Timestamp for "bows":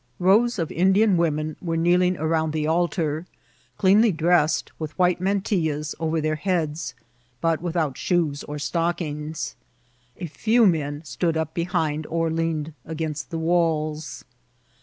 0.19-0.57